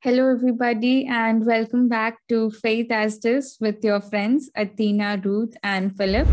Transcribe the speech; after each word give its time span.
Hello, 0.00 0.30
everybody, 0.30 1.06
and 1.06 1.44
welcome 1.44 1.88
back 1.88 2.18
to 2.28 2.52
Faith 2.52 2.92
as 2.92 3.18
This 3.18 3.56
with 3.60 3.82
your 3.82 4.00
friends 4.00 4.48
Athena, 4.54 5.20
Ruth, 5.24 5.56
and 5.64 5.96
Philip. 5.96 6.28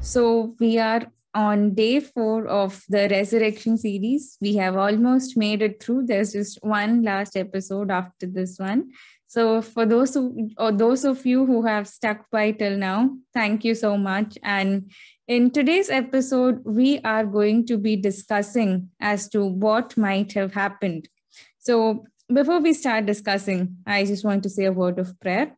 So, 0.00 0.56
we 0.58 0.78
are 0.78 1.02
on 1.34 1.74
day 1.74 2.00
four 2.00 2.46
of 2.46 2.82
the 2.88 3.08
resurrection 3.10 3.76
series. 3.76 4.38
We 4.40 4.56
have 4.56 4.78
almost 4.78 5.36
made 5.36 5.60
it 5.60 5.82
through. 5.82 6.06
There's 6.06 6.32
just 6.32 6.58
one 6.62 7.02
last 7.02 7.36
episode 7.36 7.90
after 7.90 8.26
this 8.26 8.58
one. 8.58 8.92
So, 9.26 9.60
for 9.60 9.84
those 9.84 10.14
who, 10.14 10.48
or 10.56 10.72
those 10.72 11.04
of 11.04 11.26
you 11.26 11.44
who 11.44 11.66
have 11.66 11.88
stuck 11.88 12.30
by 12.30 12.52
till 12.52 12.78
now, 12.78 13.10
thank 13.34 13.62
you 13.62 13.74
so 13.74 13.98
much. 13.98 14.38
And 14.42 14.90
in 15.28 15.50
today's 15.50 15.90
episode, 15.90 16.62
we 16.64 16.98
are 17.00 17.26
going 17.26 17.66
to 17.66 17.76
be 17.76 17.94
discussing 17.94 18.88
as 19.00 19.28
to 19.28 19.44
what 19.44 19.98
might 19.98 20.32
have 20.32 20.54
happened. 20.54 21.10
So, 21.58 22.06
before 22.34 22.60
we 22.60 22.72
start 22.72 23.06
discussing, 23.06 23.76
I 23.86 24.04
just 24.04 24.24
want 24.24 24.42
to 24.44 24.50
say 24.50 24.64
a 24.64 24.72
word 24.72 24.98
of 24.98 25.18
prayer. 25.20 25.56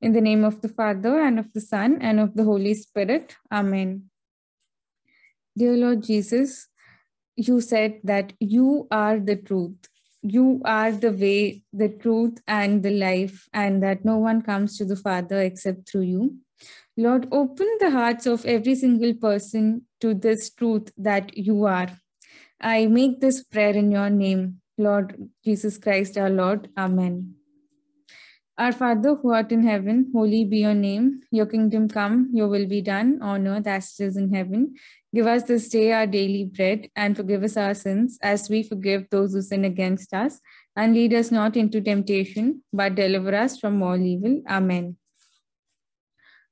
In 0.00 0.12
the 0.12 0.20
name 0.20 0.44
of 0.44 0.60
the 0.60 0.68
Father, 0.68 1.20
and 1.20 1.38
of 1.38 1.52
the 1.52 1.60
Son, 1.60 1.98
and 2.00 2.20
of 2.20 2.34
the 2.34 2.44
Holy 2.44 2.74
Spirit. 2.74 3.36
Amen. 3.50 4.10
Dear 5.56 5.76
Lord 5.76 6.04
Jesus, 6.04 6.68
you 7.34 7.60
said 7.60 8.00
that 8.04 8.32
you 8.38 8.86
are 8.90 9.18
the 9.18 9.36
truth. 9.36 9.88
You 10.22 10.60
are 10.64 10.92
the 10.92 11.12
way, 11.12 11.62
the 11.72 11.88
truth, 11.88 12.40
and 12.46 12.82
the 12.82 12.90
life, 12.90 13.48
and 13.52 13.82
that 13.82 14.04
no 14.04 14.18
one 14.18 14.42
comes 14.42 14.78
to 14.78 14.84
the 14.84 14.96
Father 14.96 15.40
except 15.42 15.88
through 15.88 16.02
you. 16.02 16.36
Lord, 16.96 17.28
open 17.30 17.68
the 17.80 17.90
hearts 17.90 18.26
of 18.26 18.44
every 18.44 18.74
single 18.74 19.14
person 19.14 19.86
to 20.00 20.14
this 20.14 20.50
truth 20.50 20.92
that 20.96 21.36
you 21.36 21.64
are. 21.64 21.88
I 22.60 22.86
make 22.86 23.20
this 23.20 23.42
prayer 23.42 23.70
in 23.70 23.92
your 23.92 24.10
name. 24.10 24.60
Lord 24.78 25.28
Jesus 25.44 25.76
Christ, 25.78 26.16
our 26.16 26.30
Lord. 26.30 26.68
Amen. 26.76 27.34
Our 28.56 28.72
Father 28.72 29.14
who 29.14 29.32
art 29.32 29.52
in 29.52 29.62
heaven, 29.62 30.10
holy 30.12 30.44
be 30.44 30.58
your 30.58 30.74
name. 30.74 31.20
Your 31.30 31.46
kingdom 31.46 31.88
come, 31.88 32.30
your 32.32 32.48
will 32.48 32.66
be 32.66 32.80
done 32.80 33.20
on 33.22 33.46
earth 33.46 33.68
as 33.68 33.94
it 33.98 34.04
is 34.04 34.16
in 34.16 34.34
heaven. 34.34 34.74
Give 35.14 35.26
us 35.26 35.44
this 35.44 35.68
day 35.68 35.92
our 35.92 36.06
daily 36.06 36.44
bread 36.44 36.88
and 36.96 37.16
forgive 37.16 37.44
us 37.44 37.56
our 37.56 37.74
sins 37.74 38.18
as 38.20 38.50
we 38.50 38.62
forgive 38.62 39.06
those 39.10 39.32
who 39.32 39.42
sin 39.42 39.64
against 39.64 40.12
us. 40.12 40.40
And 40.74 40.94
lead 40.94 41.14
us 41.14 41.30
not 41.30 41.56
into 41.56 41.80
temptation, 41.80 42.62
but 42.72 42.94
deliver 42.96 43.34
us 43.34 43.58
from 43.58 43.82
all 43.82 43.96
evil. 43.96 44.42
Amen. 44.48 44.96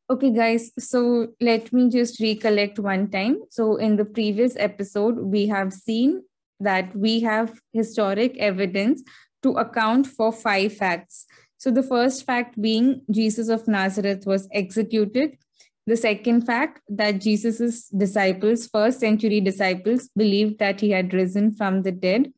Okay, 0.09 0.31
guys, 0.31 0.71
so 0.79 1.29
let 1.41 1.73
me 1.73 1.91
just 1.91 2.21
recollect 2.21 2.79
one 2.79 3.11
time. 3.11 3.39
So, 3.51 3.75
in 3.75 3.97
the 3.97 4.05
previous 4.05 4.57
episode, 4.57 5.19
we 5.19 5.49
have 5.49 5.73
seen 5.73 6.23
that 6.61 6.95
we 6.97 7.21
have 7.21 7.61
historic 7.73 8.37
evidence 8.39 9.03
to 9.43 9.53
account 9.53 10.07
for 10.07 10.33
five 10.33 10.73
facts. 10.73 11.27
So, 11.59 11.71
the 11.71 11.83
first 11.83 12.25
fact 12.25 12.61
being 12.61 13.03
Jesus 13.11 13.49
of 13.49 13.67
Nazareth 13.67 14.27
was 14.27 14.49
executed. 14.53 15.39
The 15.87 15.97
second 15.97 16.43
fact 16.43 16.81
that 16.89 17.21
Jesus's 17.21 17.89
disciples, 17.89 18.67
first 18.67 19.01
century 19.01 19.41
disciples, 19.41 20.09
believed 20.17 20.59
that 20.59 20.81
he 20.81 20.91
had 20.91 21.15
risen 21.15 21.53
from 21.53 21.83
the 21.83 21.93
dead. 21.93 22.33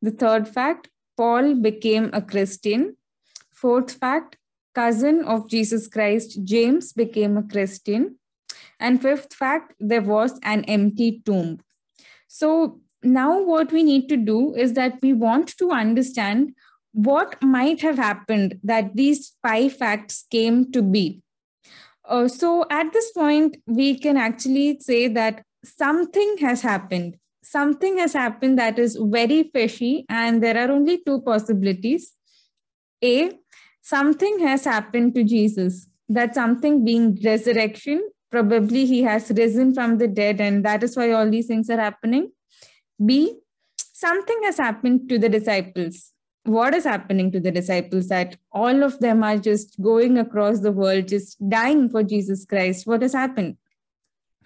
The 0.00 0.12
third 0.12 0.48
fact, 0.48 0.88
Paul 1.16 1.56
became 1.56 2.10
a 2.12 2.22
Christian. 2.22 2.96
Fourth 3.50 3.92
fact, 3.92 4.38
cousin 4.74 5.24
of 5.24 5.48
Jesus 5.48 5.88
Christ, 5.88 6.42
James, 6.44 6.92
became 6.92 7.36
a 7.36 7.42
Christian. 7.42 8.18
And 8.78 9.02
fifth 9.02 9.34
fact, 9.34 9.74
there 9.78 10.02
was 10.02 10.38
an 10.42 10.64
empty 10.64 11.22
tomb. 11.24 11.60
So, 12.28 12.80
now 13.02 13.40
what 13.42 13.72
we 13.72 13.82
need 13.82 14.08
to 14.08 14.16
do 14.16 14.54
is 14.54 14.74
that 14.74 14.98
we 15.02 15.12
want 15.12 15.56
to 15.58 15.70
understand 15.70 16.54
what 16.92 17.42
might 17.42 17.80
have 17.80 17.96
happened 17.96 18.58
that 18.62 18.94
these 18.94 19.32
five 19.42 19.76
facts 19.76 20.26
came 20.30 20.70
to 20.72 20.82
be. 20.82 21.22
Uh, 22.04 22.28
so 22.28 22.66
at 22.70 22.92
this 22.92 23.10
point, 23.12 23.56
we 23.66 23.98
can 23.98 24.16
actually 24.16 24.78
say 24.80 25.08
that 25.08 25.42
something 25.64 26.36
has 26.40 26.60
happened. 26.60 27.16
Something 27.42 27.98
has 27.98 28.12
happened 28.12 28.58
that 28.58 28.78
is 28.78 28.96
very 29.00 29.50
fishy, 29.54 30.04
and 30.08 30.42
there 30.42 30.56
are 30.56 30.70
only 30.70 31.02
two 31.04 31.20
possibilities. 31.22 32.12
A, 33.02 33.32
something 33.80 34.38
has 34.40 34.64
happened 34.64 35.14
to 35.14 35.24
Jesus. 35.24 35.88
That 36.08 36.34
something 36.34 36.84
being 36.84 37.18
resurrection. 37.24 38.08
Probably 38.30 38.86
he 38.86 39.02
has 39.02 39.30
risen 39.30 39.74
from 39.74 39.98
the 39.98 40.08
dead, 40.08 40.40
and 40.40 40.64
that 40.64 40.82
is 40.82 40.96
why 40.96 41.12
all 41.12 41.28
these 41.28 41.46
things 41.46 41.70
are 41.70 41.80
happening 41.80 42.30
B, 43.04 43.38
something 43.92 44.40
has 44.44 44.58
happened 44.58 45.08
to 45.08 45.18
the 45.18 45.28
disciples. 45.28 46.12
What 46.44 46.74
is 46.74 46.84
happening 46.84 47.30
to 47.32 47.40
the 47.40 47.52
disciples 47.52 48.08
that 48.08 48.36
all 48.50 48.82
of 48.82 48.98
them 48.98 49.22
are 49.22 49.38
just 49.38 49.80
going 49.80 50.18
across 50.18 50.60
the 50.60 50.72
world, 50.72 51.08
just 51.08 51.36
dying 51.48 51.88
for 51.88 52.02
Jesus 52.02 52.44
Christ? 52.44 52.86
What 52.86 53.02
has 53.02 53.12
happened? 53.12 53.56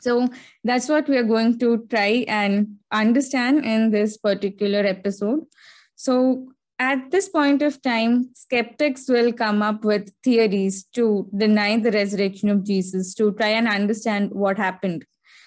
So 0.01 0.29
that's 0.63 0.89
what 0.89 1.09
we 1.09 1.17
are 1.17 1.25
going 1.25 1.59
to 1.61 1.87
try 1.89 2.27
and 2.29 2.77
understand 2.93 3.65
in 3.65 3.91
this 3.91 4.19
particular 4.19 4.81
episode. 4.81 5.47
So 5.95 6.49
at 6.79 7.11
this 7.11 7.31
point 7.31 7.63
of 7.63 7.81
time, 7.81 8.31
skeptics 8.35 9.09
will 9.09 9.33
come 9.33 9.63
up 9.63 9.85
with 9.85 10.13
theories 10.23 10.85
to 10.93 11.29
deny 11.35 11.79
the 11.79 11.91
resurrection 11.91 12.51
of 12.51 12.65
Jesus, 12.65 13.15
to 13.15 13.33
try 13.33 13.49
and 13.49 13.67
understand 13.67 14.33
what 14.33 14.59
happened. 14.59 15.07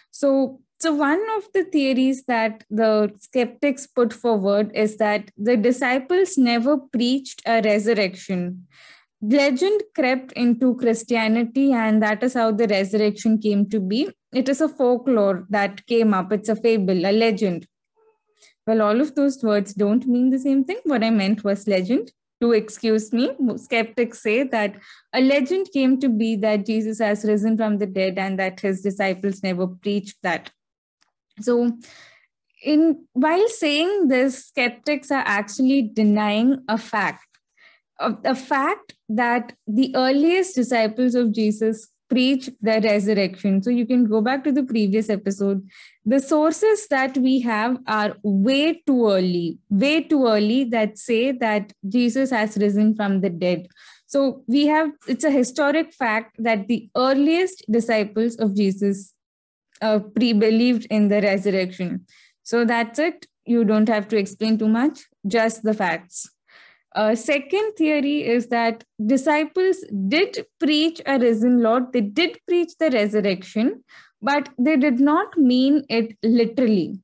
So 0.09 0.61
so, 0.81 0.93
one 0.93 1.21
of 1.35 1.43
the 1.53 1.65
theories 1.65 2.23
that 2.27 2.63
the 2.69 3.11
skeptics 3.19 3.85
put 3.85 4.13
forward 4.13 4.71
is 4.73 4.95
that 4.95 5.29
the 5.37 5.57
disciples 5.57 6.37
never 6.37 6.77
preached 6.77 7.41
a 7.45 7.61
resurrection. 7.61 8.65
Legend 9.21 9.83
crept 9.93 10.31
into 10.33 10.75
Christianity, 10.75 11.73
and 11.73 12.01
that 12.01 12.23
is 12.23 12.33
how 12.33 12.51
the 12.51 12.67
resurrection 12.67 13.39
came 13.39 13.69
to 13.69 13.81
be. 13.81 14.09
It 14.31 14.47
is 14.47 14.61
a 14.61 14.69
folklore 14.69 15.45
that 15.49 15.85
came 15.85 16.13
up, 16.13 16.31
it's 16.31 16.47
a 16.47 16.55
fable, 16.55 17.05
a 17.05 17.11
legend. 17.11 17.67
Well, 18.65 18.81
all 18.81 19.01
of 19.01 19.15
those 19.15 19.43
words 19.43 19.73
don't 19.73 20.07
mean 20.07 20.29
the 20.29 20.39
same 20.39 20.63
thing. 20.63 20.77
What 20.85 21.03
I 21.03 21.09
meant 21.09 21.43
was 21.43 21.67
legend. 21.67 22.13
To 22.41 22.53
excuse 22.53 23.11
me, 23.11 23.31
skeptics 23.57 24.23
say 24.23 24.43
that 24.43 24.75
a 25.11 25.19
legend 25.19 25.67
came 25.73 25.99
to 25.99 26.07
be 26.07 26.37
that 26.37 26.65
Jesus 26.65 26.99
has 26.99 27.25
risen 27.25 27.57
from 27.57 27.79
the 27.79 27.85
dead 27.85 28.17
and 28.17 28.39
that 28.39 28.61
his 28.61 28.81
disciples 28.81 29.43
never 29.43 29.67
preached 29.67 30.15
that 30.23 30.49
so, 31.41 31.77
in 32.63 33.05
while 33.13 33.47
saying 33.47 34.07
this, 34.09 34.47
skeptics 34.47 35.11
are 35.11 35.23
actually 35.25 35.91
denying 35.93 36.63
a 36.67 36.77
fact, 36.77 37.25
a, 37.99 38.35
fact 38.35 38.95
that 39.07 39.53
the 39.67 39.95
earliest 39.95 40.55
disciples 40.55 41.15
of 41.15 41.31
Jesus 41.31 41.89
preached 42.09 42.49
the 42.61 42.81
resurrection. 42.83 43.61
So 43.61 43.69
you 43.69 43.85
can 43.85 44.05
go 44.05 44.19
back 44.19 44.43
to 44.43 44.51
the 44.51 44.63
previous 44.63 45.09
episode. 45.09 45.65
The 46.05 46.19
sources 46.19 46.87
that 46.89 47.17
we 47.17 47.39
have 47.41 47.77
are 47.87 48.15
way 48.23 48.81
too 48.87 49.07
early, 49.07 49.59
way 49.69 50.01
too 50.01 50.25
early 50.25 50.63
that 50.65 50.97
say 50.97 51.31
that 51.33 51.71
Jesus 51.87 52.31
has 52.31 52.57
risen 52.57 52.95
from 52.95 53.21
the 53.21 53.29
dead. 53.29 53.67
So 54.07 54.43
we 54.47 54.65
have, 54.67 54.89
it's 55.07 55.23
a 55.23 55.31
historic 55.31 55.93
fact 55.93 56.35
that 56.39 56.67
the 56.67 56.89
earliest 56.97 57.63
disciples 57.69 58.35
of 58.37 58.55
Jesus 58.55 59.13
uh, 59.81 59.99
pre-believed 59.99 60.85
in 60.89 61.07
the 61.07 61.21
resurrection. 61.21 62.05
So 62.43 62.65
that's 62.65 62.99
it. 62.99 63.25
You 63.45 63.63
don't 63.63 63.89
have 63.89 64.07
to 64.09 64.17
explain 64.17 64.57
too 64.57 64.67
much, 64.67 65.01
just 65.27 65.63
the 65.63 65.73
facts. 65.73 66.29
Uh, 66.95 67.13
second 67.15 67.73
theory 67.73 68.27
is 68.27 68.47
that 68.47 68.83
disciples 69.05 69.77
did 70.07 70.45
preach 70.59 71.01
a 71.05 71.19
risen 71.19 71.61
Lord. 71.61 71.93
They 71.93 72.01
did 72.01 72.39
preach 72.47 72.71
the 72.79 72.89
resurrection, 72.89 73.83
but 74.21 74.49
they 74.57 74.75
did 74.75 74.99
not 74.99 75.37
mean 75.37 75.85
it 75.89 76.17
literally. 76.23 76.99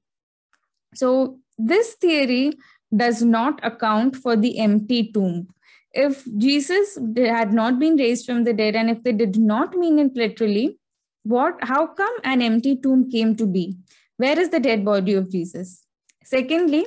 So 0.95 1.39
this 1.57 1.93
theory 1.95 2.53
does 2.95 3.21
not 3.21 3.59
account 3.63 4.15
for 4.15 4.35
the 4.35 4.59
empty 4.59 5.11
tomb. 5.11 5.47
If 5.93 6.25
Jesus 6.37 6.97
had 7.15 7.53
not 7.53 7.79
been 7.79 7.95
raised 7.95 8.25
from 8.25 8.43
the 8.43 8.53
dead 8.53 8.75
and 8.75 8.89
if 8.89 9.03
they 9.03 9.13
did 9.13 9.37
not 9.37 9.75
mean 9.75 9.99
it 9.99 10.15
literally, 10.15 10.77
what 11.25 11.57
how 11.61 11.87
come 11.87 12.15
an 12.23 12.41
empty 12.41 12.75
tomb 12.75 13.09
came 13.09 13.35
to 13.35 13.47
be? 13.47 13.75
Where 14.17 14.39
is 14.39 14.49
the 14.49 14.59
dead 14.59 14.85
body 14.85 15.13
of 15.13 15.31
jesus? 15.31 15.83
Secondly 16.23 16.85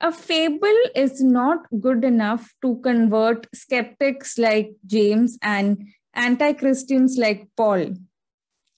a 0.00 0.12
fable 0.12 0.80
is 0.94 1.22
not 1.22 1.66
good 1.80 2.04
enough 2.04 2.52
to 2.60 2.78
convert 2.82 3.46
skeptics 3.54 4.36
like 4.36 4.72
james 4.86 5.38
and 5.42 5.86
anti-christians 6.14 7.16
like 7.18 7.48
paul. 7.56 7.94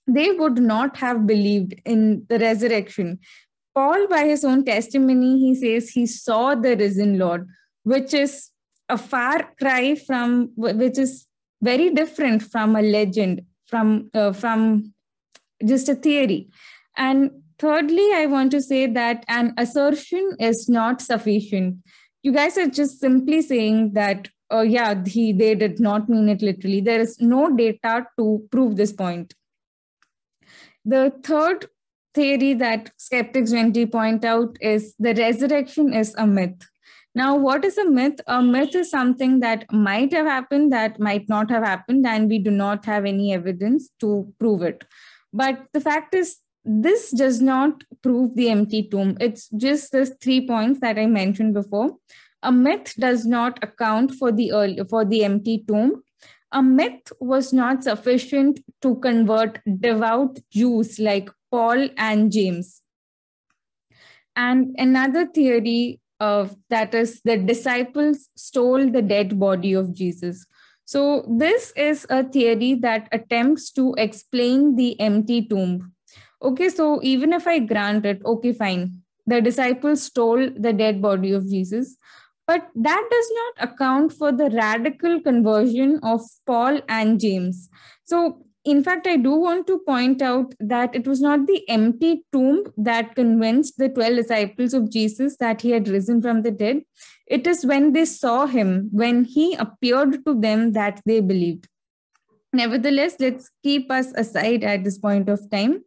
They 0.06 0.30
would 0.30 0.58
not 0.58 0.96
have 0.98 1.26
believed 1.26 1.74
in 1.84 2.24
the 2.28 2.38
resurrection. 2.38 3.18
Paul 3.74 4.06
by 4.08 4.24
his 4.26 4.44
own 4.44 4.64
testimony 4.64 5.38
he 5.38 5.54
says 5.54 5.90
he 5.90 6.06
saw 6.06 6.54
the 6.54 6.76
risen 6.76 7.18
lord 7.18 7.46
which 7.84 8.14
is 8.14 8.50
a 8.88 8.98
far 8.98 9.52
cry 9.60 9.94
from 9.94 10.50
which 10.56 10.98
is 10.98 11.26
very 11.62 11.90
different 11.90 12.42
from 12.42 12.74
a 12.74 12.82
legend 12.82 13.42
from 13.69 14.11
uh, 14.15 14.32
from 14.32 14.93
just 15.65 15.88
a 15.88 15.94
theory 15.94 16.49
and 16.97 17.31
thirdly 17.59 18.09
i 18.15 18.26
want 18.26 18.50
to 18.50 18.62
say 18.62 18.87
that 18.87 19.25
an 19.29 19.53
assertion 19.59 20.37
is 20.38 20.69
not 20.69 21.00
sufficient 21.00 21.79
you 22.23 22.32
guys 22.32 22.59
are 22.59 22.69
just 22.69 23.00
simply 23.00 23.43
saying 23.43 23.93
that, 23.94 24.29
oh, 24.50 24.62
yeah, 24.62 25.03
he, 25.05 25.32
they 25.32 25.55
did 25.55 25.81
not 25.81 26.09
mean 26.09 26.29
it 26.29 26.43
literally. 26.43 26.81
There 26.81 27.00
is 27.00 27.20
no 27.20 27.55
data 27.55 28.06
to 28.19 28.47
prove 28.50 28.76
this 28.76 28.93
point. 28.93 29.35
The 30.85 31.12
third 31.23 31.67
theory 32.15 32.55
that 32.55 32.91
skeptics 32.97 33.50
generally 33.53 33.87
point 33.87 34.25
out 34.25 34.56
is 34.61 34.94
the 34.99 35.15
resurrection 35.15 35.93
is 35.93 36.15
a 36.17 36.26
myth. 36.26 36.67
Now, 37.19 37.35
what 37.35 37.65
is 37.65 37.76
a 37.79 37.85
myth? 37.85 38.20
A 38.29 38.41
myth 38.41 38.76
is 38.76 38.93
something 38.93 39.41
that 39.41 39.65
might 39.73 40.12
have 40.12 40.26
happened, 40.26 40.70
that 40.73 41.00
might 41.00 41.29
not 41.29 41.50
have 41.50 41.65
happened, 41.65 42.06
and 42.06 42.29
we 42.29 42.38
do 42.38 42.53
not 42.53 42.85
have 42.85 43.05
any 43.05 43.32
evidence 43.35 43.88
to 43.99 44.32
prove 44.38 44.62
it. 44.62 44.85
But 45.32 45.67
the 45.73 45.81
fact 45.81 46.15
is, 46.15 46.37
this 46.65 47.11
does 47.11 47.43
not 47.43 47.82
prove 48.05 48.37
the 48.37 48.50
empty 48.50 48.85
tomb. 48.88 49.17
It's 49.20 49.49
just 49.49 49.91
the 49.91 50.06
three 50.06 50.47
points 50.47 50.79
that 50.79 50.97
I 50.97 51.06
mentioned 51.06 51.55
before. 51.55 51.97
A 52.44 52.53
myth 52.53 52.94
does 52.97 53.26
not 53.26 53.59
account 53.65 54.12
for 54.15 54.31
the 54.31 54.53
early, 54.53 54.81
for 54.88 55.05
the 55.05 55.25
empty 55.25 55.65
tomb. 55.67 56.05
A 56.53 56.62
myth 56.62 57.12
was 57.20 57.53
not 57.53 57.82
sufficient 57.82 58.61
to 58.82 58.94
convert 58.94 59.59
devout 59.81 60.38
Jews 60.53 61.00
like 61.00 61.31
Paul 61.50 61.88
and 61.97 62.31
James. 62.31 62.81
And 64.37 64.76
another 64.79 65.26
theory 65.26 66.00
of 66.20 66.56
that 66.70 66.94
is 66.94 67.20
the 67.25 67.37
disciples 67.37 68.29
stole 68.37 68.91
the 68.91 69.03
dead 69.03 69.38
body 69.38 69.73
of 69.73 69.94
Jesus. 69.94 70.47
So 70.85 71.25
this 71.29 71.73
is 71.76 72.06
a 72.09 72.25
theory 72.25 72.75
that 72.76 73.09
attempts 73.12 73.70
to 73.73 73.94
explain 73.99 74.76
the 74.76 74.99
empty 75.00 75.47
tomb. 75.47 75.93
Okay, 76.43 76.69
so 76.69 77.00
even 77.03 77.32
if 77.32 77.47
I 77.47 77.59
grant 77.59 78.06
it, 78.06 78.23
okay, 78.25 78.53
fine. 78.53 79.03
The 79.26 79.43
disciples 79.43 80.03
stole 80.03 80.49
the 80.56 80.73
dead 80.73 81.03
body 81.03 81.32
of 81.32 81.47
Jesus, 81.49 81.97
but 82.47 82.69
that 82.75 83.09
does 83.11 83.31
not 83.35 83.70
account 83.70 84.12
for 84.12 84.32
the 84.32 84.49
radical 84.50 85.20
conversion 85.20 86.00
of 86.03 86.23
Paul 86.47 86.81
and 86.88 87.20
James. 87.20 87.69
So 88.05 88.47
in 88.69 88.85
fact, 88.85 89.06
I 89.06 89.17
do 89.17 89.35
want 89.35 89.67
to 89.69 89.79
point 89.79 90.20
out 90.20 90.55
that 90.61 90.94
it 90.94 91.06
was 91.06 91.23
not 91.23 91.47
the 91.47 91.67
empty 91.70 92.25
tomb 92.32 92.65
that 92.76 93.15
convinced 93.15 93.79
the 93.79 93.88
12 93.88 94.17
disciples 94.17 94.75
of 94.75 94.91
Jesus 94.91 95.38
that 95.38 95.62
he 95.62 95.70
had 95.70 95.88
risen 95.88 96.20
from 96.20 96.43
the 96.43 96.50
dead. 96.50 96.82
It 97.26 97.47
is 97.47 97.65
when 97.65 97.94
they 97.94 98.05
saw 98.05 98.47
him, 98.47 98.91
when 98.93 99.25
he 99.25 99.55
appeared 99.55 100.25
to 100.26 100.38
them, 100.38 100.73
that 100.73 101.00
they 101.06 101.20
believed. 101.20 101.67
Nevertheless, 102.53 103.17
let's 103.19 103.50
keep 103.62 103.91
us 103.91 104.12
aside 104.15 104.65
at 104.65 104.85
this 104.85 104.99
point 104.99 105.31
of 105.31 105.50
time. 105.50 105.82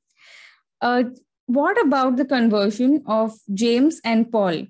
Uh, 0.81 1.03
what 1.45 1.79
about 1.85 2.17
the 2.17 2.25
conversion 2.25 3.03
of 3.05 3.33
James 3.53 4.01
and 4.03 4.31
Paul? 4.31 4.65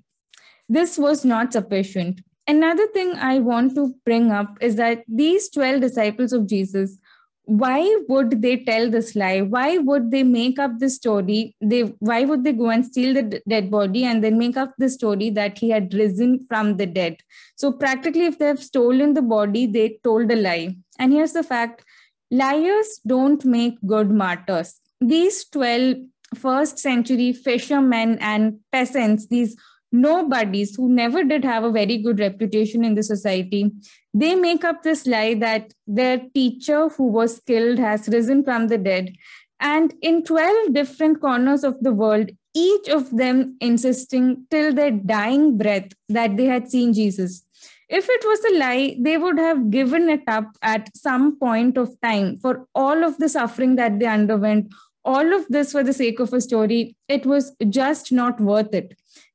This 0.68 0.98
was 0.98 1.24
not 1.24 1.54
sufficient. 1.54 2.20
Another 2.46 2.86
thing 2.88 3.12
I 3.14 3.38
want 3.38 3.74
to 3.76 3.94
bring 4.04 4.32
up 4.32 4.58
is 4.60 4.76
that 4.76 5.04
these 5.06 5.48
12 5.48 5.80
disciples 5.80 6.32
of 6.32 6.46
Jesus 6.46 6.98
why 7.44 7.96
would 8.08 8.40
they 8.40 8.58
tell 8.58 8.88
this 8.88 9.16
lie? 9.16 9.40
Why 9.40 9.78
would 9.78 10.10
they 10.10 10.22
make 10.22 10.58
up 10.58 10.78
the 10.78 10.88
story? 10.88 11.56
They 11.60 11.82
why 11.98 12.24
would 12.24 12.44
they 12.44 12.52
go 12.52 12.70
and 12.70 12.86
steal 12.86 13.14
the 13.14 13.22
d- 13.22 13.40
dead 13.48 13.70
body 13.70 14.04
and 14.04 14.22
then 14.22 14.38
make 14.38 14.56
up 14.56 14.74
the 14.78 14.88
story 14.88 15.30
that 15.30 15.58
he 15.58 15.70
had 15.70 15.92
risen 15.92 16.46
from 16.48 16.76
the 16.76 16.86
dead? 16.86 17.16
So 17.56 17.72
practically 17.72 18.26
if 18.26 18.38
they 18.38 18.46
have 18.46 18.62
stolen 18.62 19.14
the 19.14 19.22
body 19.22 19.66
they 19.66 19.98
told 20.04 20.30
a 20.30 20.36
lie. 20.36 20.76
And 20.98 21.12
here's 21.12 21.32
the 21.32 21.42
fact. 21.42 21.84
Liars 22.30 23.00
don't 23.06 23.44
make 23.44 23.74
good 23.86 24.10
martyrs. 24.10 24.80
These 25.00 25.44
12 25.46 25.96
first 26.36 26.78
century 26.78 27.32
fishermen 27.32 28.18
and 28.20 28.60
peasants 28.70 29.26
these 29.26 29.56
nobodies 29.92 30.74
who 30.76 30.88
never 30.88 31.22
did 31.22 31.44
have 31.44 31.64
a 31.64 31.70
very 31.70 31.98
good 31.98 32.18
reputation 32.18 32.84
in 32.84 32.94
the 32.94 33.02
society 33.02 33.70
they 34.14 34.34
make 34.34 34.64
up 34.64 34.82
this 34.82 35.06
lie 35.06 35.34
that 35.34 35.72
their 35.86 36.20
teacher 36.34 36.88
who 36.90 37.06
was 37.06 37.40
killed 37.40 37.78
has 37.78 38.08
risen 38.08 38.44
from 38.44 38.68
the 38.68 38.78
dead. 38.78 39.14
And 39.58 39.94
in 40.02 40.24
12 40.24 40.74
different 40.74 41.20
corners 41.20 41.64
of 41.64 41.80
the 41.82 41.92
world 41.92 42.30
each 42.54 42.88
of 42.88 43.16
them 43.16 43.56
insisting 43.60 44.46
till 44.50 44.74
their 44.74 44.90
dying 44.90 45.56
breath 45.56 45.88
that 46.10 46.36
they 46.36 46.44
had 46.44 46.70
seen 46.70 46.92
jesus. 46.92 47.42
If 47.88 48.06
it 48.10 48.24
was 48.24 48.44
a 48.44 48.58
lie 48.58 48.96
they 49.00 49.16
would 49.16 49.38
have 49.38 49.70
given 49.70 50.10
it 50.10 50.22
up 50.26 50.44
at 50.60 50.94
some 50.96 51.38
point 51.38 51.78
of 51.78 51.98
time 52.02 52.36
for 52.36 52.66
all 52.74 53.04
of 53.04 53.16
the 53.18 53.28
suffering 53.28 53.76
that 53.76 53.98
they 53.98 54.06
underwent. 54.06 54.72
All 55.04 55.32
of 55.32 55.46
this 55.48 55.72
for 55.72 55.82
the 55.82 55.92
sake 55.92 56.20
of 56.20 56.32
a 56.32 56.40
story. 56.40 56.94
It 57.08 57.26
was 57.26 57.56
just 57.68 58.12
not 58.12 58.40
worth 58.40 58.72
it 58.74 58.94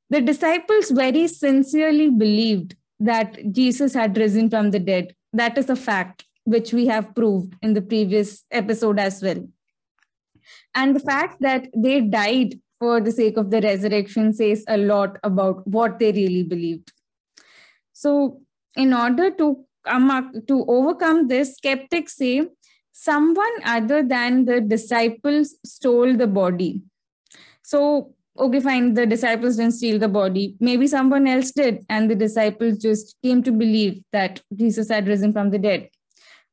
the 0.10 0.22
disciples 0.22 0.92
very 0.92 1.28
sincerely 1.28 2.10
believed 2.10 2.76
that 3.00 3.52
Jesus 3.52 3.94
had 3.94 4.18
risen 4.18 4.50
from 4.50 4.72
the 4.72 4.80
dead. 4.80 5.16
That 5.34 5.58
is 5.58 5.70
a 5.70 5.76
fact 5.76 6.26
which 6.46 6.72
we 6.74 6.88
have 6.88 7.14
proved 7.14 7.56
in 7.62 7.74
the 7.74 7.82
previous 7.82 8.46
episode 8.52 9.00
as 9.00 9.22
well. 9.22 9.48
And 10.74 10.96
the 10.96 11.00
fact 11.00 11.42
that 11.42 11.68
they 11.76 12.02
died 12.02 12.56
for 12.80 13.02
the 13.02 13.12
sake 13.12 13.38
of 13.38 13.52
the 13.52 13.62
resurrection 13.62 14.34
says 14.34 14.64
a 14.68 14.78
lot 14.78 15.18
about 15.24 15.68
what 15.68 16.00
they 16.00 16.12
really 16.12 16.44
believed. 16.44 16.94
So, 17.94 18.42
in 18.76 18.94
order 18.94 19.32
to 19.32 19.66
come 19.86 20.12
up, 20.12 20.32
to 20.48 20.66
overcome 20.68 21.28
this, 21.28 21.56
skeptics 21.56 22.16
say 22.16 22.48
someone 22.92 23.56
other 23.66 24.04
than 24.04 24.46
the 24.46 24.62
disciples 24.62 25.56
stole 25.66 26.16
the 26.16 26.28
body. 26.28 26.84
So, 27.64 28.14
okay, 28.38 28.60
fine, 28.60 28.94
the 28.94 29.06
disciples 29.06 29.58
didn't 29.58 29.74
steal 29.74 30.00
the 30.00 30.08
body. 30.08 30.56
Maybe 30.60 30.88
someone 30.88 31.28
else 31.28 31.52
did, 31.52 31.86
and 31.90 32.10
the 32.10 32.16
disciples 32.16 32.78
just 32.78 33.16
came 33.24 33.44
to 33.44 33.52
believe 33.52 34.04
that 34.14 34.42
Jesus 34.56 34.90
had 34.90 35.08
risen 35.08 35.34
from 35.34 35.50
the 35.50 35.60
dead. 35.60 35.90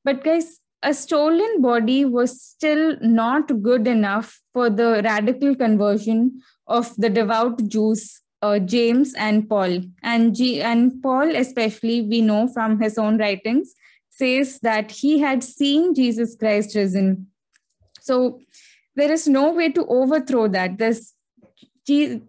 But, 0.05 0.25
guys, 0.25 0.61
a 0.83 0.93
stolen 0.93 1.63
body 1.63 2.05
was 2.05 2.43
still 2.43 2.97
not 3.01 3.63
good 3.63 3.89
enough 3.89 4.41
for 4.53 4.69
the 4.69 5.01
radical 5.03 5.55
conversion 5.55 6.43
of 6.67 6.95
the 6.97 7.09
devout 7.09 7.67
Jews, 7.69 8.21
uh, 8.43 8.59
James 8.59 9.15
and 9.15 9.49
Paul. 9.49 9.81
And, 10.03 10.35
G- 10.35 10.61
and 10.61 11.03
Paul, 11.03 11.35
especially, 11.35 12.03
we 12.03 12.21
know 12.21 12.49
from 12.49 12.81
his 12.81 12.99
own 12.99 13.17
writings, 13.19 13.75
says 14.11 14.61
that 14.61 14.91
he 14.91 15.19
had 15.19 15.43
seen 15.43 15.95
Jesus 15.95 16.37
Christ 16.37 16.75
risen. 16.75 17.29
So, 18.01 18.41
there 18.97 19.11
is 19.11 19.27
no 19.27 19.53
way 19.53 19.73
to 19.73 19.87
overthrow 19.87 20.47
that. 20.49 20.79
There's 20.79 21.14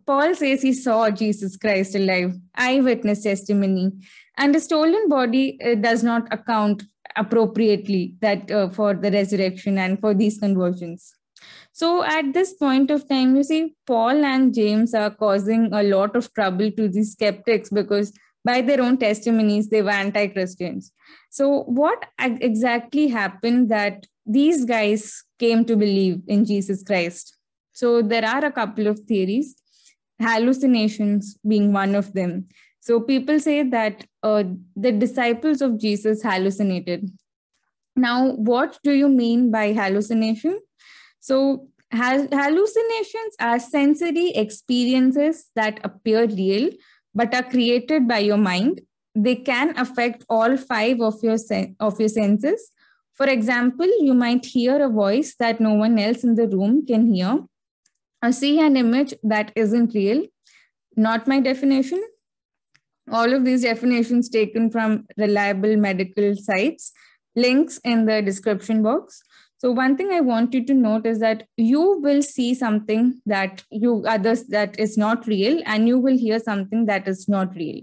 Paul 0.06 0.36
says 0.36 0.62
he 0.62 0.74
saw 0.74 1.10
Jesus 1.10 1.56
Christ 1.58 1.96
alive, 1.96 2.36
eyewitness 2.56 3.24
testimony, 3.24 3.92
and 4.38 4.56
a 4.56 4.60
stolen 4.60 5.08
body 5.08 5.58
uh, 5.64 5.76
does 5.76 6.04
not 6.04 6.32
account 6.34 6.84
appropriately 7.16 8.16
that 8.20 8.52
uh, 8.52 8.70
for 8.70 8.94
the 8.94 9.12
resurrection 9.12 9.78
and 9.78 10.00
for 10.00 10.14
these 10.14 10.38
conversions. 10.40 11.14
So 11.72 12.04
at 12.04 12.34
this 12.34 12.54
point 12.54 12.92
of 12.92 13.08
time, 13.08 13.36
you 13.36 13.44
see, 13.44 13.76
Paul 13.86 14.24
and 14.26 14.54
James 14.54 14.94
are 14.94 15.10
causing 15.10 15.72
a 15.74 15.84
lot 15.84 16.16
of 16.16 16.34
trouble 16.34 16.72
to 16.72 16.88
these 16.88 17.14
skeptics 17.14 17.70
because 17.70 18.14
by 18.46 18.62
their 18.62 18.82
own 18.82 18.98
testimonies, 18.98 19.70
they 19.70 19.82
were 19.82 19.90
anti 19.90 20.28
Christians. 20.28 20.92
So, 21.32 21.64
what 21.64 22.06
exactly 22.18 23.08
happened 23.08 23.70
that 23.70 24.06
these 24.26 24.64
guys 24.64 25.24
came 25.40 25.66
to 25.66 25.76
believe 25.76 26.22
in 26.28 26.46
Jesus 26.46 26.84
Christ? 26.84 27.35
So 27.76 28.02
there 28.02 28.26
are 28.26 28.46
a 28.46 28.52
couple 28.54 28.88
of 28.88 29.00
theories, 29.02 29.54
hallucinations 30.20 31.38
being 31.46 31.74
one 31.74 31.94
of 31.94 32.14
them. 32.14 32.48
So 32.80 33.02
people 33.02 33.40
say 33.42 33.64
that 33.64 34.06
uh, 34.24 34.46
the 34.78 34.94
disciples 34.94 35.62
of 35.62 35.78
Jesus 35.78 36.24
hallucinated. 36.24 37.12
Now, 37.98 38.32
what 38.32 38.80
do 38.82 38.94
you 38.94 39.10
mean 39.10 39.52
by 39.52 39.74
hallucination? 39.74 40.60
So 41.20 41.68
hallucinations 41.92 43.36
are 43.42 43.60
sensory 43.60 44.30
experiences 44.30 45.50
that 45.56 45.82
appear 45.84 46.28
real 46.28 46.70
but 47.14 47.34
are 47.36 47.44
created 47.44 48.08
by 48.08 48.20
your 48.20 48.38
mind. 48.38 48.82
They 49.16 49.36
can 49.36 49.78
affect 49.78 50.24
all 50.30 50.56
five 50.56 51.02
of 51.02 51.16
your 51.24 51.38
sen- 51.38 51.76
of 51.82 52.00
your 52.00 52.10
senses. 52.10 52.72
For 53.14 53.28
example, 53.28 53.88
you 54.00 54.14
might 54.14 54.46
hear 54.46 54.82
a 54.82 54.90
voice 54.90 55.36
that 55.40 55.60
no 55.60 55.74
one 55.74 56.00
else 56.00 56.24
in 56.24 56.36
the 56.36 56.48
room 56.48 56.86
can 56.86 57.14
hear 57.14 57.40
see 58.34 58.60
an 58.60 58.78
image 58.78 59.14
that 59.24 59.52
isn't 59.56 59.94
real. 59.94 60.26
Not 60.96 61.28
my 61.28 61.40
definition. 61.40 62.04
All 63.12 63.34
of 63.34 63.46
these 63.46 63.64
definitions 63.64 64.30
taken 64.30 64.72
from 64.72 65.06
reliable 65.18 65.76
medical 65.78 66.36
sites, 66.36 66.92
links 67.36 67.80
in 67.84 68.06
the 68.06 68.22
description 68.22 68.82
box. 68.82 69.22
So 69.58 69.72
one 69.72 69.96
thing 69.96 70.12
I 70.12 70.22
want 70.22 70.54
you 70.54 70.66
to 70.66 70.74
note 70.74 71.06
is 71.06 71.20
that 71.20 71.48
you 71.58 72.00
will 72.02 72.22
see 72.22 72.54
something 72.54 73.22
that 73.26 73.64
you 73.72 74.04
others 74.08 74.46
that 74.48 74.80
is 74.80 74.98
not 74.98 75.28
real, 75.28 75.62
and 75.66 75.88
you 75.88 76.00
will 76.00 76.18
hear 76.18 76.40
something 76.40 76.86
that 76.86 77.08
is 77.08 77.28
not 77.28 77.56
real. 77.56 77.82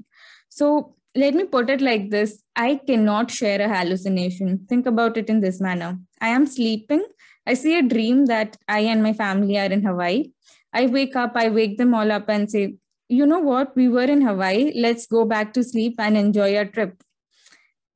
So 0.49 0.97
let 1.15 1.35
me 1.35 1.45
put 1.45 1.71
it 1.71 1.81
like 1.81 2.11
this 2.11 2.43
I 2.57 2.81
cannot 2.87 3.31
share 3.31 3.61
a 3.61 3.69
hallucination. 3.69 4.67
Think 4.69 4.87
about 4.87 5.17
it 5.17 5.29
in 5.29 5.41
this 5.41 5.61
manner 5.61 5.99
I 6.21 6.29
am 6.29 6.47
sleeping 6.47 7.05
I 7.47 7.55
see 7.55 7.79
a 7.79 7.83
dream 7.83 8.27
that 8.27 8.57
I 8.69 8.81
and 8.81 9.03
my 9.03 9.13
family 9.13 9.59
are 9.59 9.67
in 9.67 9.85
Hawaii. 9.85 10.31
I 10.73 10.87
wake 10.87 11.17
up, 11.17 11.33
I 11.35 11.49
wake 11.49 11.77
them 11.79 11.95
all 11.95 12.11
up 12.13 12.29
and 12.29 12.51
say, 12.51 12.77
you 13.09 13.27
know 13.27 13.41
what, 13.41 13.77
we 13.77 13.89
were 13.89 14.05
in 14.05 14.23
Hawaii, 14.23 14.73
let's 14.75 15.07
go 15.07 15.25
back 15.25 15.53
to 15.55 15.65
sleep 15.65 15.97
and 15.99 16.17
enjoy 16.17 16.57
our 16.57 16.65
trip. 16.65 17.03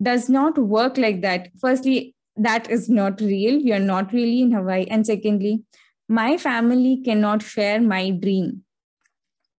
Does 0.02 0.28
not 0.28 0.58
work 0.58 0.98
like 0.98 1.22
that. 1.22 1.48
Firstly, 1.58 2.14
that 2.36 2.70
is 2.70 2.88
not 2.88 3.20
real. 3.20 3.62
We 3.62 3.72
are 3.72 3.78
not 3.78 4.12
really 4.12 4.42
in 4.42 4.52
Hawaii. 4.52 4.86
And 4.90 5.06
secondly, 5.06 5.62
my 6.08 6.36
family 6.36 7.02
cannot 7.02 7.42
share 7.42 7.80
my 7.80 8.10
dream. 8.10 8.62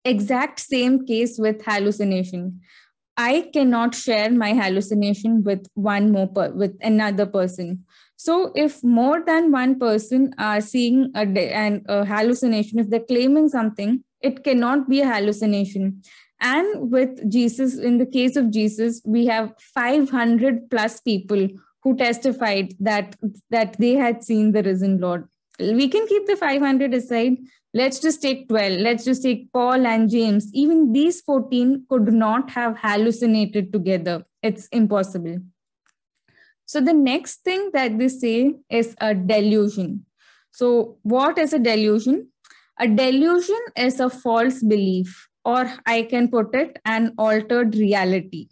Exact 0.05 0.61
same 0.61 1.07
case 1.07 1.38
with 1.38 1.64
hallucination. 1.64 2.61
I 3.16 3.49
cannot 3.52 3.95
share 3.95 4.31
my 4.31 4.52
hallucination 4.52 5.43
with 5.43 5.66
one 5.73 6.12
more 6.12 6.28
per- 6.28 6.52
with 6.52 6.76
another 6.83 7.25
person. 7.25 7.85
So 8.17 8.53
if 8.55 8.83
more 8.83 9.23
than 9.25 9.53
one 9.53 9.79
person 9.79 10.35
are 10.39 10.61
seeing 10.61 11.11
a, 11.15 11.27
an, 11.53 11.85
a 11.87 12.05
hallucination, 12.05 12.79
if 12.79 12.89
they're 12.89 13.01
claiming 13.01 13.49
something, 13.49 14.03
it 14.23 14.43
cannot 14.43 14.89
be 14.89 15.03
a 15.03 15.07
hallucination. 15.07 16.03
And 16.41 16.91
with 16.91 17.31
Jesus, 17.31 17.79
in 17.79 17.99
the 17.99 18.07
case 18.07 18.37
of 18.37 18.51
Jesus, 18.51 19.03
we 19.05 19.27
have 19.27 19.53
500 19.59 20.71
plus 20.71 21.01
people 21.01 21.49
who 21.83 21.97
testified 21.97 22.75
that 22.81 23.17
that 23.51 23.79
they 23.79 23.95
had 23.95 24.25
seen 24.25 24.53
the 24.53 24.63
risen 24.63 24.99
Lord. 24.99 25.29
We 25.59 25.89
can 25.89 26.07
keep 26.07 26.27
the 26.27 26.37
500 26.37 26.93
aside. 26.93 27.37
Let's 27.73 28.01
just 28.01 28.21
take 28.23 28.49
12. 28.49 28.81
Let's 28.81 29.05
just 29.05 29.23
take 29.23 29.53
Paul 29.53 29.87
and 29.87 30.11
James. 30.11 30.49
Even 30.53 30.93
these 30.93 31.21
14 31.21 31.87
could 31.89 32.13
not 32.13 32.51
have 32.51 32.79
hallucinated 32.79 33.73
together. 33.73 34.25
It's 34.43 34.67
impossible. 34.69 35.39
So 36.67 36.81
the 36.81 36.93
next 36.93 37.45
thing 37.45 37.71
that 37.73 37.99
they 37.99 38.09
say 38.09 38.55
is 38.69 38.95
a 39.01 39.15
delusion. 39.15 40.05
So 40.53 40.99
what 41.03 41.39
is 41.39 41.53
a 41.53 41.59
delusion? 41.61 42.29
A 42.79 42.89
delusion 42.89 43.61
is 43.77 44.01
a 44.01 44.11
false 44.11 44.63
belief, 44.63 45.29
or 45.45 45.71
I 45.87 46.03
can 46.03 46.29
put 46.29 46.55
it, 46.55 46.79
an 46.85 47.15
altered 47.19 47.75
reality. 47.77 48.49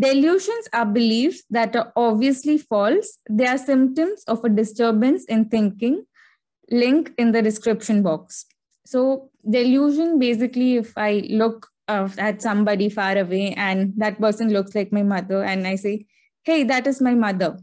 Delusions 0.00 0.68
are 0.72 0.86
beliefs 0.86 1.44
that 1.50 1.76
are 1.76 1.92
obviously 1.94 2.58
false. 2.58 3.18
They 3.30 3.46
are 3.46 3.58
symptoms 3.58 4.24
of 4.26 4.44
a 4.44 4.48
disturbance 4.48 5.24
in 5.26 5.44
thinking. 5.50 6.04
Link 6.70 7.12
in 7.18 7.32
the 7.32 7.42
description 7.42 8.02
box. 8.02 8.46
So, 8.86 9.30
delusion 9.48 10.18
basically, 10.18 10.76
if 10.76 10.96
I 10.96 11.22
look 11.28 11.68
uh, 11.86 12.08
at 12.18 12.42
somebody 12.42 12.88
far 12.88 13.18
away 13.18 13.52
and 13.52 13.92
that 13.98 14.18
person 14.18 14.50
looks 14.50 14.74
like 14.74 14.92
my 14.92 15.02
mother, 15.02 15.44
and 15.44 15.66
I 15.66 15.76
say, 15.76 16.06
hey, 16.44 16.64
that 16.64 16.86
is 16.86 17.00
my 17.00 17.14
mother. 17.14 17.58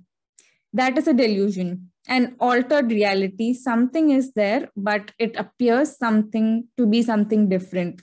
That 0.74 0.98
is 0.98 1.08
a 1.08 1.14
delusion, 1.14 1.92
an 2.08 2.36
altered 2.40 2.92
reality. 2.92 3.54
Something 3.54 4.10
is 4.10 4.34
there, 4.34 4.70
but 4.76 5.12
it 5.20 5.36
appears 5.38 5.98
something 5.98 6.68
to 6.78 6.86
be 6.86 7.04
something 7.04 7.50
different. 7.50 8.02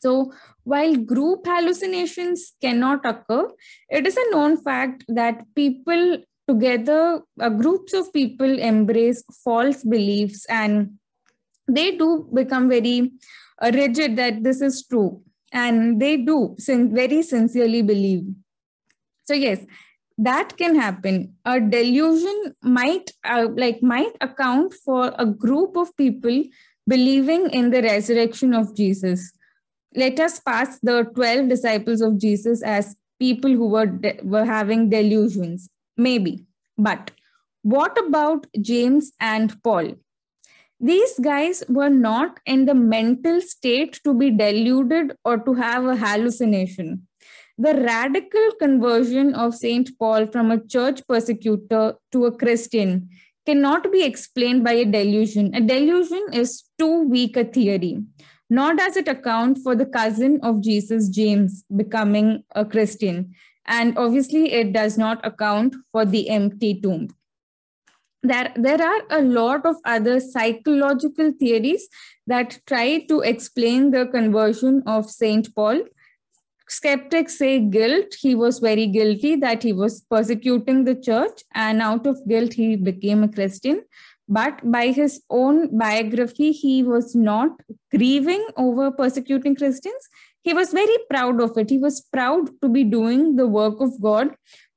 So, 0.00 0.32
while 0.64 0.96
group 0.96 1.46
hallucinations 1.46 2.52
cannot 2.60 3.06
occur, 3.06 3.48
it 3.88 4.06
is 4.06 4.16
a 4.16 4.30
known 4.30 4.56
fact 4.56 5.04
that 5.08 5.44
people 5.54 6.18
together, 6.48 7.20
uh, 7.40 7.48
groups 7.48 7.92
of 7.92 8.12
people 8.12 8.58
embrace 8.58 9.22
false 9.44 9.84
beliefs 9.84 10.44
and 10.46 10.98
they 11.68 11.96
do 11.96 12.28
become 12.34 12.68
very 12.68 13.12
uh, 13.60 13.70
rigid 13.72 14.16
that 14.16 14.42
this 14.42 14.60
is 14.60 14.84
true. 14.86 15.22
And 15.52 16.00
they 16.00 16.16
do 16.16 16.56
sin- 16.58 16.94
very 16.94 17.22
sincerely 17.22 17.82
believe 17.82 18.24
so 19.24 19.34
yes 19.34 19.64
that 20.18 20.56
can 20.56 20.74
happen. 20.74 21.34
A 21.44 21.60
delusion 21.60 22.54
might 22.62 23.10
uh, 23.24 23.48
like 23.56 23.82
might 23.82 24.14
account 24.20 24.74
for 24.74 25.12
a 25.18 25.26
group 25.26 25.76
of 25.76 25.96
people 25.96 26.44
believing 26.86 27.50
in 27.50 27.70
the 27.70 27.82
resurrection 27.82 28.54
of 28.54 28.76
jesus. 28.76 29.32
Let 29.94 30.20
us 30.20 30.40
pass 30.40 30.78
the 30.80 31.04
12 31.14 31.48
disciples 31.48 32.00
of 32.00 32.18
jesus 32.18 32.62
as 32.62 32.96
people 33.18 33.50
who 33.50 33.68
were 33.68 33.86
de- 33.86 34.20
were 34.22 34.44
having 34.44 34.90
delusions. 34.90 35.68
Maybe. 35.96 36.46
But 36.76 37.10
what 37.62 37.96
about 37.98 38.46
james 38.60 39.12
and 39.20 39.60
paul? 39.62 39.94
These 40.80 41.18
guys 41.20 41.62
were 41.68 41.90
not 41.90 42.40
in 42.44 42.64
the 42.66 42.74
mental 42.74 43.40
state 43.40 44.00
to 44.04 44.12
be 44.12 44.30
deluded 44.30 45.16
or 45.24 45.38
to 45.38 45.54
have 45.54 45.84
a 45.84 45.94
hallucination 45.94 47.06
the 47.62 47.74
radical 47.74 48.50
conversion 48.58 49.34
of 49.34 49.54
St. 49.54 49.88
Paul 49.96 50.26
from 50.26 50.50
a 50.50 50.60
church 50.66 51.00
persecutor 51.06 51.94
to 52.10 52.24
a 52.24 52.36
Christian 52.36 53.08
cannot 53.46 53.92
be 53.92 54.02
explained 54.02 54.64
by 54.64 54.72
a 54.72 54.84
delusion. 54.84 55.54
A 55.54 55.60
delusion 55.60 56.26
is 56.32 56.64
too 56.76 57.02
weak 57.08 57.36
a 57.36 57.44
theory, 57.44 58.02
nor 58.50 58.74
does 58.74 58.96
it 58.96 59.06
account 59.06 59.58
for 59.62 59.76
the 59.76 59.86
cousin 59.86 60.40
of 60.42 60.60
Jesus, 60.60 61.08
James, 61.08 61.64
becoming 61.76 62.42
a 62.56 62.64
Christian. 62.64 63.32
And 63.64 63.96
obviously, 63.96 64.52
it 64.52 64.72
does 64.72 64.98
not 64.98 65.24
account 65.24 65.76
for 65.92 66.04
the 66.04 66.30
empty 66.30 66.80
tomb. 66.80 67.10
There, 68.24 68.52
there 68.56 68.82
are 68.82 69.02
a 69.10 69.22
lot 69.22 69.64
of 69.66 69.76
other 69.84 70.18
psychological 70.18 71.32
theories 71.38 71.88
that 72.26 72.58
try 72.66 73.04
to 73.08 73.20
explain 73.20 73.92
the 73.92 74.06
conversion 74.06 74.82
of 74.84 75.08
St. 75.08 75.54
Paul 75.54 75.82
skeptics 76.68 77.38
say 77.38 77.60
guilt. 77.60 78.14
He 78.18 78.34
was 78.34 78.58
very 78.58 78.86
guilty 78.86 79.36
that 79.36 79.62
he 79.62 79.72
was 79.72 80.00
persecuting 80.10 80.84
the 80.84 80.94
church 80.94 81.42
and 81.54 81.82
out 81.82 82.06
of 82.06 82.26
guilt 82.28 82.52
he 82.52 82.76
became 82.76 83.22
a 83.22 83.28
christian. 83.28 83.82
But 84.28 84.60
by 84.70 84.88
his 84.88 85.22
own 85.30 85.76
biography 85.76 86.52
he 86.52 86.82
was 86.82 87.14
not 87.14 87.50
grieving 87.94 88.46
over 88.56 88.90
persecuting 88.90 89.56
christians. 89.56 90.08
He 90.42 90.54
was 90.54 90.72
very 90.72 90.96
proud 91.08 91.40
of 91.40 91.56
it. 91.56 91.70
He 91.70 91.78
was 91.78 92.00
proud 92.00 92.50
to 92.62 92.68
be 92.68 92.84
doing 92.84 93.36
the 93.36 93.46
work 93.46 93.80
of 93.80 94.00
god 94.00 94.34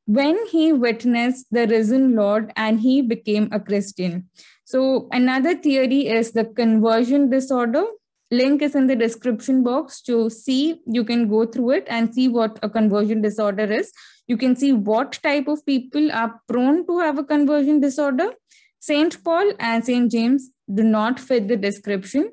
when 0.08 0.38
he 0.48 0.72
witnessed 0.72 1.48
the 1.50 1.68
risen 1.68 2.16
lord 2.16 2.52
and 2.56 2.80
he 2.80 3.02
became 3.02 3.50
a 3.52 3.60
christian. 3.60 4.30
So 4.64 5.08
another 5.12 5.56
theory 5.56 6.08
is 6.08 6.32
the 6.32 6.46
conversion 6.46 7.30
disorder 7.30 7.86
link 8.32 8.62
is 8.62 8.76
in 8.76 8.88
the 8.88 8.96
description 8.96 9.64
box 9.64 10.02
to 10.02 10.30
see. 10.30 10.82
You 10.86 11.04
can 11.04 11.28
go 11.28 11.46
through 11.46 11.72
it 11.72 11.88
and 11.88 12.14
see 12.14 12.28
what 12.28 12.60
a 12.64 12.70
conversion 12.70 13.22
disorder 13.22 13.72
is. 13.72 13.92
You 14.28 14.38
can 14.38 14.56
see 14.56 14.74
what 14.74 15.20
type 15.24 15.48
of 15.48 15.66
people 15.66 16.12
are 16.12 16.42
prone 16.48 16.86
to 16.88 17.00
have 17.00 17.20
a 17.20 17.24
conversion 17.24 17.80
disorder. 17.80 18.32
Saint 18.80 19.24
paul 19.24 19.52
and 19.60 19.86
saint 19.86 20.12
james 20.12 20.50
do 20.74 20.84
not 20.84 21.20
fit 21.20 21.48
the 21.48 21.58
description. 21.58 22.32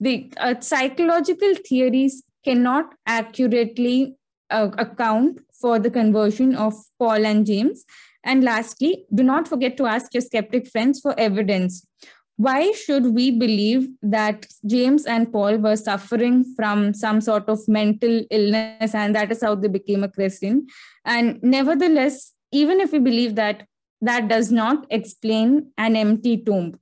The 0.00 0.32
uh, 0.38 0.60
psychological 0.60 1.54
theories 1.68 2.22
cannot 2.44 2.94
accurately 3.06 4.16
uh, 4.50 4.70
account 4.78 5.40
for 5.60 5.78
the 5.78 5.90
conversion 5.90 6.54
of 6.54 6.74
paul 6.98 7.24
and 7.24 7.46
james. 7.46 7.84
And 8.22 8.42
lastly 8.42 9.04
do 9.14 9.22
not 9.22 9.46
forget 9.46 9.76
to 9.76 9.86
ask 9.86 10.12
your 10.14 10.22
skeptic 10.22 10.68
friends 10.68 11.00
for 11.00 11.18
evidence 11.18 11.86
why 12.36 12.72
should 12.72 13.14
we 13.14 13.30
believe 13.30 13.88
that 14.02 14.46
James 14.66 15.06
and 15.06 15.30
Paul 15.32 15.58
were 15.58 15.76
suffering 15.76 16.44
from 16.56 16.92
some 16.92 17.20
sort 17.20 17.48
of 17.48 17.60
mental 17.68 18.24
illness 18.30 18.94
and 18.94 19.14
that 19.14 19.30
is 19.30 19.42
how 19.42 19.54
they 19.54 19.68
became 19.68 20.02
a 20.02 20.08
Christian? 20.08 20.66
And 21.04 21.40
nevertheless, 21.42 22.32
even 22.50 22.80
if 22.80 22.92
we 22.92 22.98
believe 22.98 23.36
that, 23.36 23.66
that 24.00 24.28
does 24.28 24.50
not 24.50 24.86
explain 24.90 25.70
an 25.78 25.94
empty 25.94 26.36
tomb. 26.36 26.78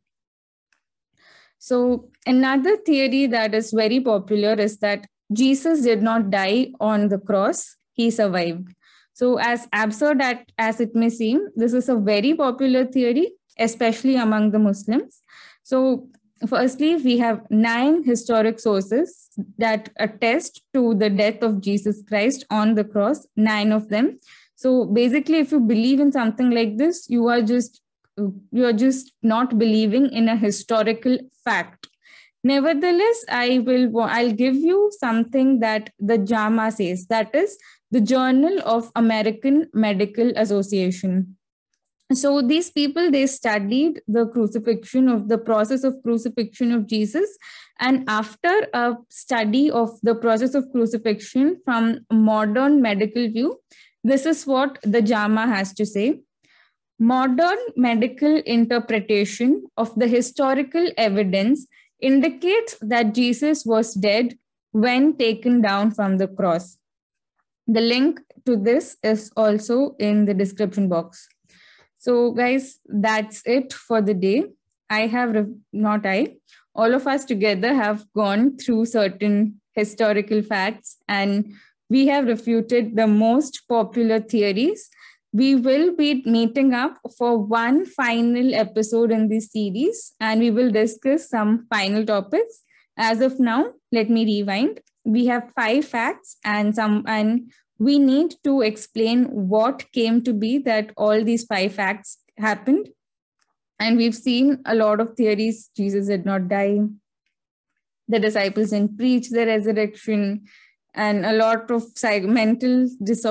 So, 1.59 2.11
another 2.27 2.77
theory 2.79 3.27
that 3.27 3.55
is 3.55 3.73
very 3.73 4.01
popular 4.01 4.55
is 4.55 4.79
that 4.79 5.07
Jesus 5.33 5.83
did 5.83 6.03
not 6.03 6.31
die 6.31 6.73
on 6.81 7.09
the 7.09 7.19
cross, 7.19 7.77
he 7.93 8.11
survived. 8.11 8.75
So, 9.13 9.39
as 9.39 9.69
absurd 9.73 10.21
as 10.59 10.81
it 10.81 10.95
may 10.95 11.11
seem, 11.11 11.47
this 11.55 11.75
is 11.75 11.89
a 11.89 11.97
very 11.97 12.35
popular 12.35 12.87
theory 12.87 13.33
especially 13.59 14.17
among 14.17 14.51
the 14.51 14.59
Muslims. 14.59 15.23
So, 15.63 16.09
firstly, 16.47 16.97
we 16.97 17.19
have 17.19 17.43
nine 17.51 18.03
historic 18.03 18.59
sources 18.59 19.29
that 19.59 19.91
attest 19.97 20.63
to 20.75 20.95
the 20.95 21.11
death 21.11 21.43
of 21.43 21.61
Jesus 21.61 22.03
Christ 22.09 22.45
on 22.51 22.75
the 22.75 22.85
cross, 22.85 23.27
nine 23.37 23.73
of 23.73 23.89
them. 23.89 24.19
So, 24.57 24.87
basically, 24.87 25.39
if 25.39 25.53
you 25.53 25.61
believe 25.61 26.01
in 26.01 26.13
something 26.13 26.51
like 26.51 26.77
this, 26.79 27.09
you 27.09 27.29
are 27.29 27.43
just 27.43 27.81
you 28.51 28.67
are 28.67 28.73
just 28.73 29.13
not 29.23 29.59
believing 29.59 30.11
in 30.13 30.29
a 30.29 30.37
historical 30.37 31.17
fact 31.45 31.89
nevertheless 32.45 33.25
i 33.31 33.59
will 33.67 34.01
i'll 34.01 34.33
give 34.33 34.55
you 34.55 34.91
something 34.99 35.61
that 35.61 35.91
the 35.99 36.19
jama 36.19 36.71
says 36.71 37.07
that 37.07 37.35
is 37.35 37.57
the 37.91 38.01
journal 38.01 38.59
of 38.65 38.91
american 38.97 39.69
medical 39.73 40.33
association 40.37 41.37
so 42.17 42.43
these 42.43 42.71
people 42.71 43.11
they 43.11 43.27
studied 43.27 44.01
the 44.09 44.27
crucifixion 44.27 45.09
of 45.09 45.29
the 45.29 45.39
process 45.39 45.85
of 45.85 45.95
crucifixion 46.03 46.73
of 46.73 46.87
jesus 46.87 47.39
and 47.81 48.05
after 48.09 48.67
a 48.73 48.95
study 49.09 49.71
of 49.71 49.91
the 50.03 50.15
process 50.15 50.55
of 50.55 50.71
crucifixion 50.73 51.61
from 51.65 51.99
modern 52.11 52.83
medical 52.83 53.29
view 53.31 53.59
this 54.05 54.27
is 54.27 54.47
what 54.47 54.79
the 54.83 55.03
jama 55.03 55.47
has 55.47 55.73
to 55.73 55.87
say 55.87 56.21
modern 56.99 57.59
medical 57.77 58.37
interpretation 58.47 59.65
of 59.77 59.95
the 59.97 60.07
historical 60.07 60.91
evidence 60.97 61.67
indicates 62.01 62.77
that 62.81 63.15
jesus 63.15 63.65
was 63.65 63.95
dead 63.95 64.35
when 64.73 65.17
taken 65.17 65.61
down 65.61 65.91
from 65.91 66.19
the 66.19 66.27
cross. 66.27 66.79
The 67.67 67.81
link 67.81 68.21
to 68.47 68.57
this 68.57 68.97
is 69.03 69.31
also 69.37 69.95
in 69.99 70.25
the 70.25 70.35
description 70.35 70.89
box. 70.89 71.29
So, 72.03 72.33
guys, 72.33 72.81
that's 72.87 73.43
it 73.47 73.73
for 73.73 74.03
the 74.03 74.13
day. 74.13 74.47
I 74.91 75.07
have, 75.07 75.47
not 75.73 76.05
I, 76.05 76.35
all 76.75 76.95
of 76.95 77.07
us 77.07 77.25
together 77.25 77.75
have 77.75 78.05
gone 78.13 78.57
through 78.57 78.87
certain 78.87 79.61
historical 79.75 80.43
facts 80.43 80.97
and 81.07 81.55
we 81.89 82.09
have 82.09 82.27
refuted 82.27 82.97
the 82.97 83.07
most 83.07 83.63
popular 83.69 84.19
theories. 84.19 84.91
We 85.33 85.55
will 85.55 85.95
be 85.95 86.25
meeting 86.27 86.75
up 86.75 86.99
for 87.17 87.39
one 87.39 87.87
final 87.87 88.53
episode 88.53 89.13
in 89.13 89.29
this 89.29 89.53
series 89.53 90.13
and 90.19 90.41
we 90.41 90.51
will 90.51 90.73
discuss 90.73 91.29
some 91.29 91.69
final 91.73 92.05
topics. 92.05 92.65
As 92.97 93.21
of 93.21 93.39
now, 93.39 93.75
let 93.93 94.11
me 94.11 94.25
rewind. 94.25 94.81
We 95.05 95.27
have 95.27 95.53
five 95.55 95.85
facts 95.85 96.37
and 96.45 96.75
some 96.75 97.05
and 97.07 97.53
we 97.79 97.99
need 97.99 98.35
to 98.45 98.61
explain 98.63 99.25
what 99.25 99.91
came 99.93 100.23
to 100.25 100.33
be 100.33 100.59
that 100.59 100.91
all 100.97 101.25
these 101.25 101.45
five 101.45 101.75
facts 101.75 102.19
happened. 102.39 102.89
And 103.79 103.97
we've 103.97 104.15
seen 104.15 104.61
a 104.65 104.75
lot 104.75 105.01
of 105.01 105.17
theories. 105.17 105.71
Jesus 105.77 106.07
did 106.07 106.25
not 106.25 106.49
die. 106.49 106.81
The 108.09 108.21
disciples 108.21 108.71
didn't 108.71 108.99
preach 108.99 109.31
the 109.31 109.47
resurrection, 109.47 110.45
and 110.95 111.25
a 111.25 111.33
lot 111.33 111.71
of 111.71 111.85
mental, 112.25 112.89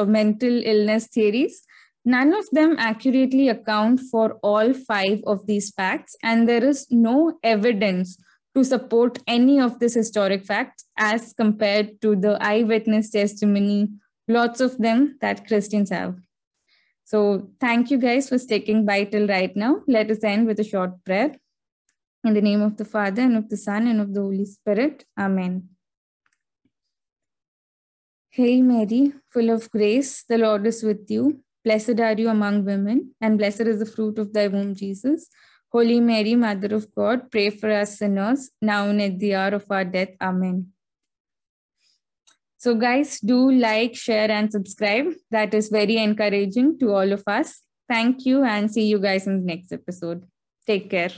mental 0.07 0.61
illness 0.65 1.07
theories. 1.07 1.61
None 2.03 2.33
of 2.33 2.45
them 2.51 2.75
accurately 2.79 3.47
account 3.47 3.99
for 4.09 4.39
all 4.41 4.73
five 4.73 5.21
of 5.27 5.45
these 5.45 5.69
facts, 5.71 6.15
and 6.23 6.49
there 6.49 6.63
is 6.63 6.87
no 6.89 7.37
evidence 7.43 8.17
to 8.55 8.63
support 8.63 9.19
any 9.27 9.59
of 9.59 9.79
this 9.79 9.93
historic 9.93 10.43
facts 10.43 10.85
as 10.97 11.33
compared 11.33 12.01
to 12.01 12.15
the 12.15 12.37
eyewitness 12.41 13.11
testimony 13.11 13.87
lots 14.31 14.61
of 14.61 14.77
them 14.77 15.17
that 15.21 15.47
Christians 15.47 15.89
have. 15.89 16.15
So 17.03 17.49
thank 17.59 17.91
you 17.91 17.97
guys 17.97 18.29
for 18.29 18.37
sticking 18.37 18.85
by 18.85 19.03
till 19.03 19.27
right 19.27 19.55
now. 19.55 19.81
Let 19.87 20.09
us 20.11 20.23
end 20.23 20.47
with 20.47 20.59
a 20.59 20.63
short 20.63 21.03
prayer. 21.03 21.35
In 22.23 22.33
the 22.33 22.41
name 22.41 22.61
of 22.61 22.77
the 22.77 22.85
Father, 22.85 23.23
and 23.23 23.35
of 23.35 23.49
the 23.49 23.57
Son, 23.57 23.87
and 23.87 23.99
of 23.99 24.13
the 24.13 24.21
Holy 24.21 24.45
Spirit. 24.45 25.05
Amen. 25.19 25.69
Hail 28.29 28.61
Mary, 28.63 29.13
full 29.29 29.49
of 29.49 29.69
grace, 29.71 30.23
the 30.23 30.37
Lord 30.37 30.65
is 30.67 30.83
with 30.83 31.09
you. 31.09 31.41
Blessed 31.65 31.99
are 31.99 32.13
you 32.13 32.29
among 32.29 32.63
women, 32.63 33.13
and 33.19 33.37
blessed 33.37 33.61
is 33.61 33.79
the 33.79 33.85
fruit 33.85 34.19
of 34.19 34.33
thy 34.33 34.47
womb, 34.47 34.73
Jesus. 34.75 35.27
Holy 35.71 35.99
Mary, 35.99 36.35
Mother 36.35 36.75
of 36.75 36.93
God, 36.93 37.31
pray 37.31 37.49
for 37.49 37.71
us 37.71 37.97
sinners, 37.97 38.51
now 38.61 38.87
and 38.87 39.01
at 39.01 39.19
the 39.19 39.35
hour 39.35 39.55
of 39.55 39.65
our 39.69 39.83
death. 39.83 40.15
Amen. 40.21 40.71
So, 42.61 42.75
guys, 42.75 43.19
do 43.19 43.51
like, 43.51 43.95
share, 43.95 44.29
and 44.29 44.51
subscribe. 44.51 45.07
That 45.31 45.55
is 45.55 45.69
very 45.69 45.97
encouraging 45.97 46.77
to 46.77 46.93
all 46.93 47.11
of 47.11 47.23
us. 47.25 47.63
Thank 47.89 48.23
you 48.27 48.43
and 48.43 48.71
see 48.71 48.85
you 48.85 48.99
guys 48.99 49.25
in 49.25 49.39
the 49.39 49.45
next 49.45 49.73
episode. 49.73 50.27
Take 50.67 50.91
care. 50.91 51.09